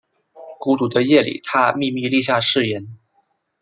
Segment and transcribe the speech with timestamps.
[0.59, 2.97] 孤独的夜里他秘密立下誓言